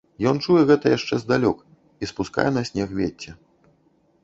Ён 0.29 0.37
чуе 0.45 0.61
гэта 0.71 0.93
яшчэ 0.97 1.19
здалёк 1.23 1.61
і 2.05 2.11
спускае 2.13 2.49
на 2.57 2.61
снег 2.73 2.99
вецце. 3.03 3.37